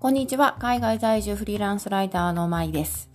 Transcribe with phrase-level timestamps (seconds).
[0.00, 0.56] こんにちは。
[0.60, 3.10] 海外在住フリーランスライターのまいです。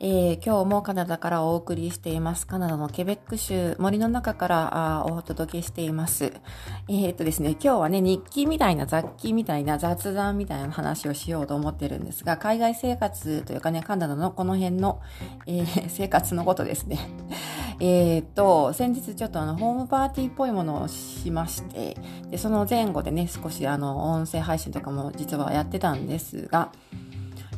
[0.00, 2.44] えー、今日もカナダからお送りしています。
[2.44, 6.32] カナダのケベック州、森の中からあお届けしています。
[6.88, 15.00] えー、っとですね、今日はね、日記みたいな雑記みたいな雑談みたいな話をしようと思ってるんですが、海外生活というかね、カナダのこの辺の、
[15.46, 16.98] えー、生活のことですね。
[17.80, 21.96] えっと、先日ちょっとあの、ホームパーティーっぽいものをしまして、
[22.30, 26.70] で、その前後でね、少しあの、音声配信とかも実はやってたんですが、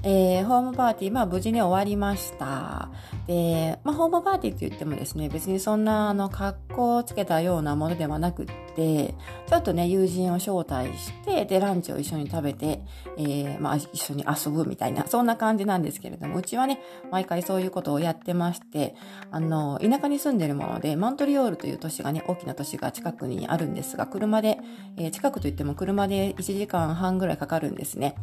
[0.09, 2.91] えー、ホームパーティー、まあ無事に終わりました。
[3.27, 8.47] で、まあホームパーティーって言ってもですね、別にそんなあの格好をつけたようなものではなくっ
[8.77, 9.15] て、
[9.49, 12.83] ちょっとね、友人を招待して、で、ランチを一緒に食べて、
[13.19, 18.95] えー、まあ一緒に遊ぶみたいな、そんな感じなんですけれども、うちはね、毎回そういうことをやってまして、
[19.33, 24.61] あの、田舎に住んでるもので、マントリオールという都市がね、大きな都市が近くにあるんですが、車で、
[24.99, 28.15] えー、近くといっても車で1時間半ぐらいかかるんですね。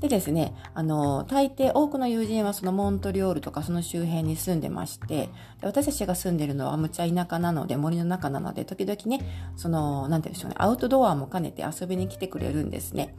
[0.00, 5.30] でですね、あの、大抵多くの友人はそのモントリオールとかその周辺に住んでまして、で
[5.62, 13.14] 私たちが住んでるのはむちゃ田舎なので、森の中なので、時々ね、その、なんて言うんでしょうね、アウトドアも兼ねて遊びに来てくれるんですね。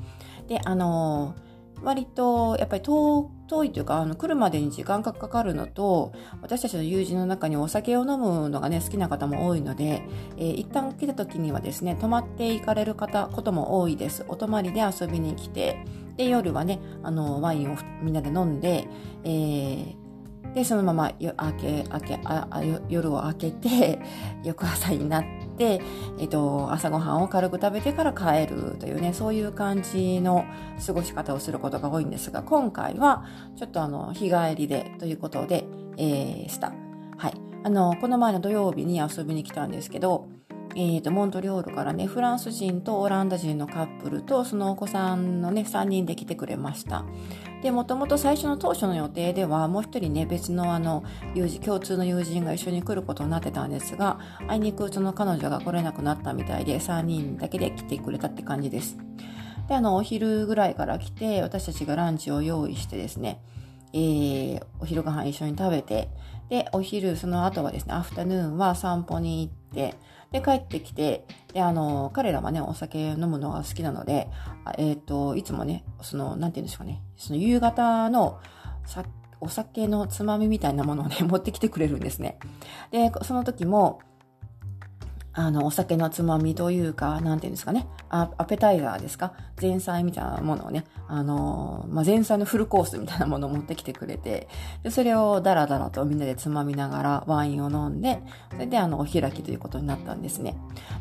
[0.48, 1.36] で、あの、
[1.84, 3.30] 割とやっぱり遠
[3.66, 6.12] いというかあの来るまでに時間がかかるのと
[6.42, 10.02] 私たちの友人の中にお酒を飲むのがね好きな方も多いので、
[10.38, 15.86] えー、一旦来た時にはですね泊まって行かれる方ことも多いですお泊まりで遊びに来て
[16.18, 18.88] で夜はねあのワインをみんなで飲んで、
[19.24, 20.08] えー
[20.58, 24.00] で、そのまま明け、明け、あ夜を明けて、
[24.44, 25.24] 翌朝になっ
[25.56, 25.80] て、
[26.20, 30.46] えっと、朝ごはんを軽く食べてから帰るというね、そういう感じの
[30.84, 36.74] 過ごし方をすることが多いんですが、今回は、ちょっとあの、日帰りでということで、えー、した。
[37.18, 37.34] はい。
[37.64, 40.28] あの、この前の土曜日に遊びに来たんですけど、
[40.80, 47.04] えーと、モントリオールからねフランス人とオランダ人のカップルとそのお子さんのね3人で来てくれました。
[47.64, 59.00] でもともと最初の当初の予定ではもう一人ね別のあの友人共通の友人が一緒に来ることになってたんですがあいにくその彼女が来れなくなったみたいで3人だけで来てくれたって感じです。
[59.68, 63.42] であのお昼ぐらいから来て私たちがランチを用意してですね
[63.94, 66.10] えー、お昼ご飯一緒に食べて、
[66.50, 69.96] で、お昼、その後はですね、アフタヌーンは散歩に行って、
[70.32, 74.30] で、帰ってきて、で、あの、彼らはね、お酒飲むのが好きなので、
[74.78, 78.40] えっ、ー、と、いつもね、その、なんて言うんでしょうかね、その夕方の
[78.86, 79.04] さ
[79.40, 82.40] お酒のつまみみたいなものをね、持ってきてくれるんですね。
[82.92, 84.00] で、その時も、
[85.40, 89.34] あの、お酒のつまみというか、なんていうんですかね、アアペタイザーですか？
[89.62, 94.48] 前菜みたいなものをね、あのまあ、前菜のフルコースみたいなものを持ってきてくれて、
[94.82, 98.20] で、それをダラダラとみんなでつまみながらワインを飲んで、
[98.52, 100.56] それであの、お開きということになったんですね。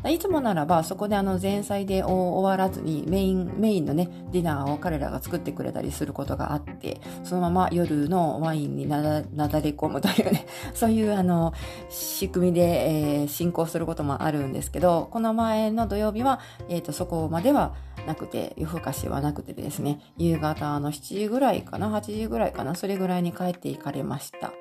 [0.07, 11.53] いつもならば、そこであの、前菜で終わらずに、メイン、メインのね、ディナーを彼らが作ってくれたりすることがあって、そのまま夜のワインになだなだれ込むというね、 そういうあの、
[11.89, 16.39] 仕組みで、えー、進行することもああるんですけど、この前の土曜日は、
[16.69, 24.51] えっ、ー、と、そこまではなくて、夜更かしはなくてですね、夕方の7時ぐらいかな、8時ぐらいかな、それぐらいに帰っていかれました。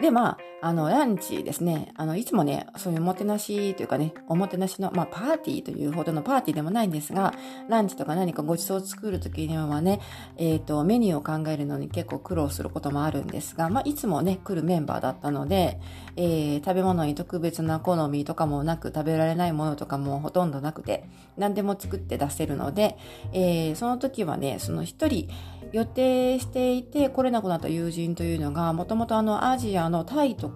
[0.00, 1.92] で、まあ、あの、ランチですね。
[1.96, 7.34] あの、いつもね、そういうおもてなしというかね、おもてなしの、まあ、パーティーというほどのパーティーでもないんですが、
[7.68, 10.00] ランチとか何かご馳走を作るときにはね、
[10.36, 15.80] えっ、ー、と、メニューを考えるのに結構苦労することもあるんですが、まあ、いつもね、来るメンバーだったので、
[16.14, 22.96] えー、食べ物に特別な好みとかもなく、食べられないものとかもほとんどなくて、何でも作って出せるので、
[23.32, 25.28] えー、その時はね、その一人、
[25.72, 30.51] 予定していて来れなくなった友人というのが、もともとあのアジアのタイとか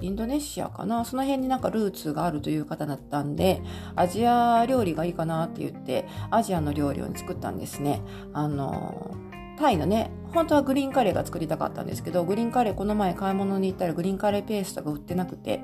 [0.00, 3.62] インドネシアかな、その辺になんかルーツがあるという方だったんで、
[3.96, 8.02] アジア料理がいいかなって言って、アジアの料理を作ったんですね。
[8.32, 9.16] あの、
[9.56, 15.60] タイのね、本当はグリーンカレーが作りたかったんですけど、グリーンカレーこの前買い物に行ったらグリーンカレーペーストが売ってなくて、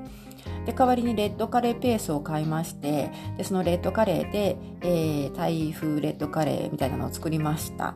[0.65, 7.95] で、代わりにレッドカレーペーストを買いまして、で、そのレッドカレーで、えー、タイ風レッドカレーみたいなのを作りました。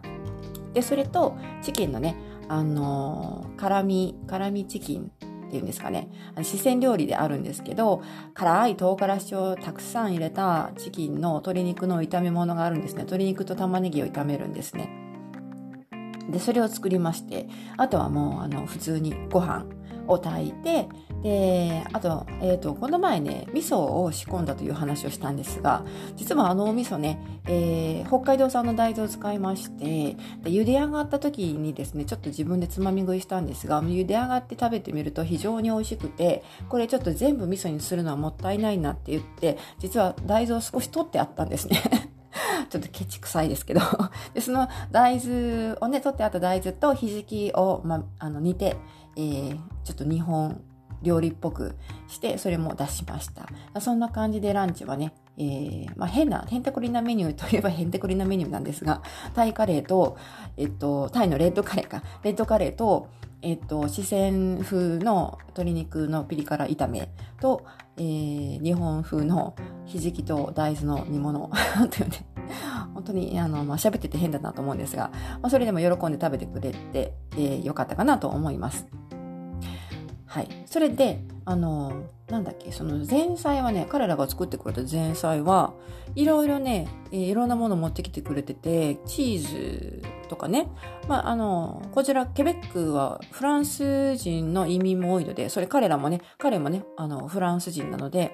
[0.73, 2.15] で、それと、チキンのね、
[2.49, 5.11] あの、辛味、辛味チキン
[5.55, 6.09] っていうんですかね。
[6.43, 8.03] 四川料理であるんですけど、
[8.33, 12.99] 辛い唐辛子をたくさん入れたチキンの鶏肉の炒め物があるんですね。
[12.99, 14.89] 鶏肉と玉ねぎを炒めるんですね。
[16.29, 17.47] で、それを作りまして、
[17.77, 19.65] あとはもう、あの、普通にご飯
[20.07, 20.87] を炊いて、
[21.23, 25.83] で、あと、えっ、ー、と、この前ね、味噌を仕込んだという話をしたんですが、
[26.15, 41.81] 実はあのお味噌ね、えー、北海道産の大豆を使いまして、で茹で上がった時にですね、ちょっと自分でつまみ食いしたんですが、茹で上がって食べてみると非常に美味しくて、これちょっと全部味噌にするのはもったいないなって言って、実は大豆を少し取ってあったんですね。
[42.69, 43.81] ちょっとケチくさいですけど。
[44.33, 48.77] で、その大豆をね、取ってあった大豆とひじきを、まあ、の、煮て、
[49.15, 50.61] えー、ちょっと日本
[51.01, 51.75] 料理っぽく
[52.07, 53.81] して、それも出しました。
[53.81, 59.01] そんな感じでランチはね、えー、まあ、変な、へんてこりなメニューといえばへんてこりなメニューなんですが、
[59.33, 60.17] タイカレーと、
[60.57, 63.09] えっと、タイのレッドカレーか、レッドカレーと、
[63.41, 67.09] えっと、四川風の鶏肉のピリ辛炒め
[67.39, 67.65] と、
[67.97, 71.51] えー、日本風のひじきと大豆の煮物。
[71.91, 72.25] というね、
[72.95, 75.11] 本当に、あの、まあ、喋ってて変だなと思うんですが、
[75.41, 78.87] まあ、それでも喜んで食べてくれて、えー、よかったかなと思います。
[80.25, 80.47] はい。
[80.65, 85.73] それで、あの、なんだっけ、その前菜はね、彼らが作ってくれた前菜は、
[86.15, 90.69] いろいろね、えー、いろんなもの持ってきてくれてて、チーズとかね、
[91.09, 98.31] まあ、あの、こちら、ケベックはフランス人の移民も多いので、それ彼らもね、彼もね、あの、フランス人なので、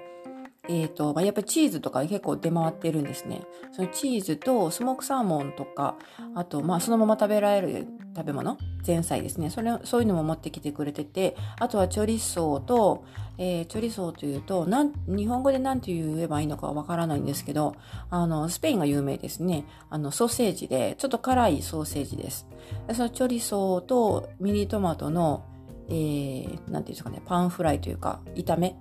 [0.70, 3.42] えっ、ー、と、まあ、やっぱりチーズとか結構出回ってるんですね。
[3.72, 5.98] そのチーズとスモークサーモンとか、
[6.36, 9.50] あと、まあ、そのまま食べられる食べ物、前菜ですね。
[9.50, 13.06] それ、そういうのも持ってきてくれてて、あとはチョリソーと、
[13.40, 17.76] えー、チョリソーというと、なん、日本語で何て言えばいいのかわからないんですけど、
[18.12, 19.66] あの、スペインが有名ですね。
[19.90, 22.46] あの、ソーセージで、ちょっと辛いソーセージです。
[22.88, 25.44] でそのチョリソーとミニトマトの、
[25.90, 28.76] えー、なんていうんですかね、パンフライというか、炒め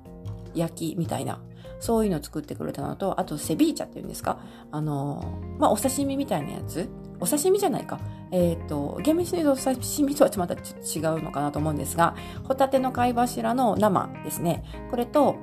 [0.55, 1.41] 焼きみたいな
[1.81, 4.39] そういうのを作ってくれたのと、あとセビーチャっていうんですか？
[4.71, 6.89] あの、まあ、お刺身みたいなやつ？
[7.19, 7.99] お刺身じゃないか。
[8.31, 14.65] えっ、ー、と、厳密に言うとお刺身とはまたちょっと違うのかなと思うんですが、ホタテの貝柱の生ですね。
[14.91, 15.37] これと、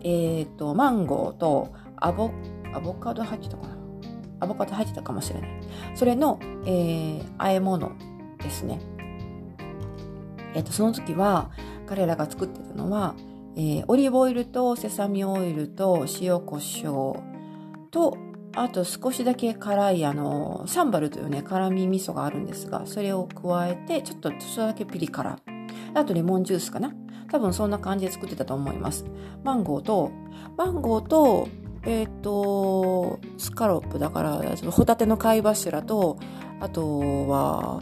[0.00, 2.30] えっ、ー、と、マンゴーとアボ、
[2.74, 3.76] アボカド入ってたかな？
[4.40, 5.50] アボカド入ってたかもしれない。
[5.94, 7.92] それの、えー、和え物
[8.42, 8.80] ですね。
[10.54, 11.50] えっ、ー、と、その時は、
[11.86, 13.14] 彼らが作ってたのは、
[13.54, 17.22] えー、オリーブオイルとセサミオイルと塩コショウ
[17.90, 18.16] と、
[18.54, 25.38] あと少しだけ辛いあの、サンバルというね、辛味味噌があるんですが、それを加えて、ちょっとちょっとだけピリ辛。
[25.94, 26.94] あとレモンジュースかな
[27.30, 29.04] 多分そんな感じで作ってたと思います。
[29.42, 30.10] マンゴーと、
[30.56, 31.48] マンゴーと、
[31.84, 36.18] えっ、ー、と、スカロップだから、ホタテの貝柱と、
[36.60, 37.80] あとは、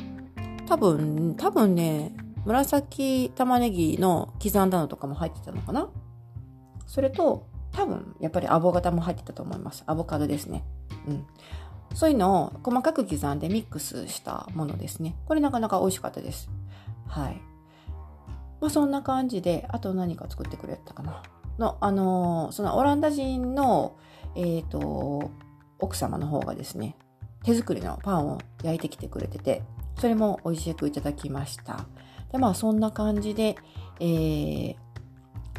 [0.67, 2.13] 多分、多分ね、
[2.45, 5.89] 紫玉ねぎの刻んだのとかも入ってたのかな？
[6.87, 9.85] それと、多分、やっぱりアボカドも入ってたと思います。
[9.87, 10.65] アボカドですね。
[11.07, 11.27] うん。
[11.95, 15.17] そういうのを細かく刻んでミックスしたものですね。
[15.27, 16.51] これなかなか美味しかったです。
[17.07, 17.41] はい。
[18.61, 21.23] まあそんな感じで、あと何か作ってくれたかな？
[21.59, 23.97] の、あのー、そのオランダ人の、
[24.35, 25.31] えっ、ー、と、
[25.79, 26.97] 奥様の方がですね、
[27.45, 29.63] 手作りのパンを焼いてきてくれてて、
[29.99, 31.87] それも美味しくいただきました。
[32.33, 33.57] で、まあそんな感じで、
[34.01, 34.75] えー、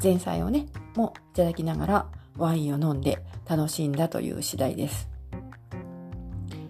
[0.01, 2.06] 前菜をね、もいただきながら
[2.38, 5.09] ワインを飲んで楽しんだという次第です。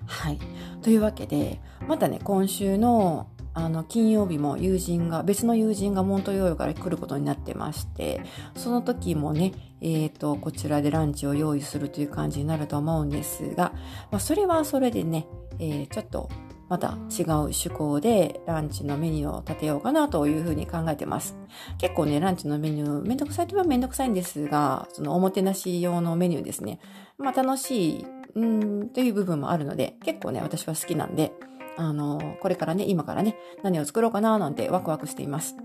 [0.06, 0.40] はい。
[0.82, 8.22] というわけで、またね、今週のあの、金曜日も友人が、別の友人がモントヨーヨから来ることになってまして、
[8.56, 9.52] その時もね、
[9.82, 13.74] えっ、ー、と、こちらでランチを用意するという感じになると思うんですが、
[14.10, 15.28] まあ、それはそれでね、
[15.60, 16.30] えー、ちょっと
[16.72, 21.36] また違う趣向でランチのメニューを立てようかなというふうに考えてます。
[21.78, 26.80] 結構ね、ランチのメニュー、めんどくさいといえばめんどくさいんですが、そのおもてなし用のメニューですね。
[27.18, 28.06] まあ楽しい、
[28.36, 31.34] うんという部分もあるので、結構ね、私は好きなんで、
[31.76, 35.58] あの、これからね、今からね、何を作ろうかななんてワクワクしています。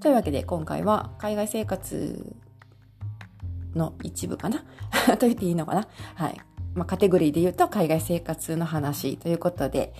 [0.00, 2.34] というわけで、今回は海外生活
[3.74, 4.64] の一部かな？
[5.20, 5.86] と言っていいのかな？
[6.14, 6.40] はい。
[6.76, 9.94] まあ、カテゴリーで言うと海外生活の話ということで、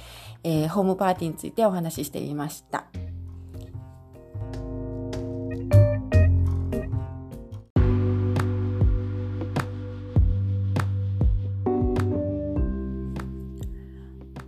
[0.44, 2.84] えー、ホームパーティーについてお話ししてみました。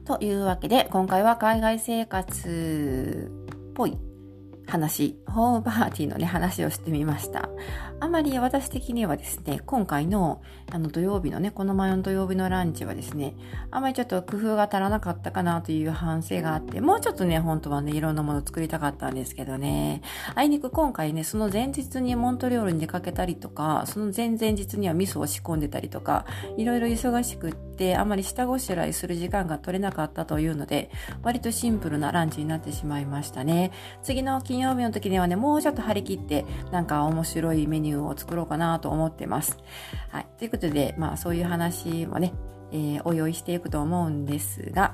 [0.04, 3.30] というわけで、今回は海外生活
[3.70, 3.96] っぽい
[4.68, 7.48] 話、ホームパーティーのね、話をしてみました。
[8.00, 13.34] あまり私的にはですね、今回のあの土曜日のね、この前の土曜日のランチはですね、
[13.70, 20.02] あまりちょっと工夫が足らなかったかなという反省があって、もうちょっとね、本当はね、いろんなものを作りたかったんですけどね、
[20.34, 26.26] あいにく今回ね、その前日にモントリオールに出かけたりとか、その前々日には味噌を仕込んでたりとか、
[26.58, 30.90] いろいろ忙しくって、あまり下ごしらえする時間が取れなかったというので、
[31.22, 33.72] 割とシンプルなランチになってしまいましたね。
[34.02, 39.56] 次の金金曜日の時にはね、もうちょっと張り切って、なんか面白いメニューを作ろうかなと思ってます。
[40.10, 40.26] はい。
[40.36, 42.32] ということで、まあそういう話もね、
[42.72, 44.87] えー、お用意していくと思うんですが、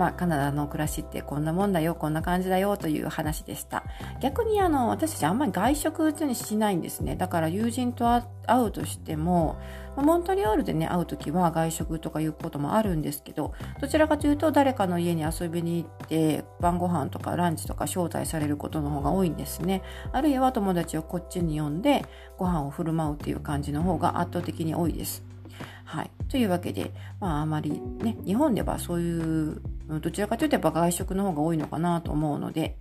[0.00, 3.84] まあ、カナダの暮らしってこんなもんだよ、こんな感じだよという話でした。
[4.22, 7.16] 逆にあの、私たちあんまり外食にしないんですね。
[7.16, 8.24] だから友人と会
[8.62, 9.58] うとしても、
[9.96, 19.82] モントリオールでね、会う時は外食とかいうこともあるんですけど、どちらかというと誰かの家に遊びに行って、晩ご飯とかランチとか招待されることの方が多いんですね。
[20.12, 22.06] あるいは友達をこっちに呼んで、
[22.38, 25.29] ご飯を振る舞うっていう感じの方が圧倒的に多いです。
[25.84, 26.10] はい。
[26.28, 29.60] というわけで、まああまりね、日本ではそういう、
[30.00, 32.76] どちらかというとやっぱ外食の方が多いのかなと思うので、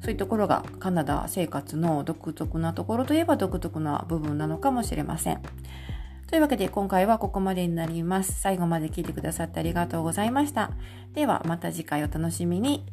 [0.00, 5.40] そういうところがカナダ生活の独特なところといえば独特な部分なのかもしれません。
[6.26, 8.40] というわけで今回はここまでになります。
[8.40, 10.72] 最後まで聞いてくださってありがとうございました。
[11.14, 12.84] ではまた次回お楽しみに。